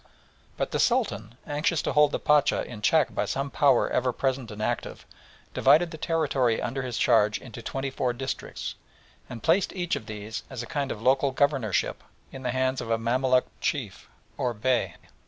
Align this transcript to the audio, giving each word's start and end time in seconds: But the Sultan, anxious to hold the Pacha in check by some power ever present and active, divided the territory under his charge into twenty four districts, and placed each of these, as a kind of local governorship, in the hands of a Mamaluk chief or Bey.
But 0.57 0.71
the 0.71 0.79
Sultan, 0.79 1.35
anxious 1.45 1.79
to 1.83 1.93
hold 1.93 2.11
the 2.11 2.17
Pacha 2.17 2.65
in 2.65 2.81
check 2.81 3.13
by 3.13 3.25
some 3.25 3.51
power 3.51 3.87
ever 3.87 4.11
present 4.11 4.49
and 4.49 4.59
active, 4.59 5.05
divided 5.53 5.91
the 5.91 5.99
territory 5.99 6.59
under 6.59 6.81
his 6.81 6.97
charge 6.97 7.37
into 7.39 7.61
twenty 7.61 7.91
four 7.91 8.11
districts, 8.11 8.73
and 9.29 9.43
placed 9.43 9.73
each 9.73 9.95
of 9.95 10.07
these, 10.07 10.41
as 10.49 10.63
a 10.63 10.65
kind 10.65 10.91
of 10.91 11.03
local 11.03 11.29
governorship, 11.29 12.03
in 12.31 12.41
the 12.41 12.49
hands 12.49 12.81
of 12.81 12.89
a 12.89 12.97
Mamaluk 12.97 13.45
chief 13.59 14.09
or 14.39 14.55
Bey. 14.55 14.95